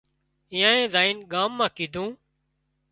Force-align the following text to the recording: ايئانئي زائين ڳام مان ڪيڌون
ايئانئي 0.53 0.85
زائين 0.93 1.17
ڳام 1.33 1.49
مان 1.59 1.71
ڪيڌون 1.77 2.11